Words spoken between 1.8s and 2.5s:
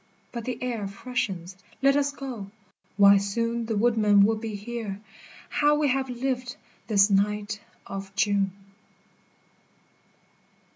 let us go,